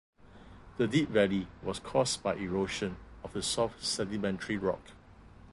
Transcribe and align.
The 0.79 0.87
deep 0.87 1.09
valley 1.09 1.45
was 1.61 1.77
caused 1.79 2.23
by 2.23 2.33
erosion 2.33 2.95
of 3.23 3.33
the 3.33 3.43
soft 3.43 3.85
sedimentary 3.85 4.57
rock. 4.57 4.81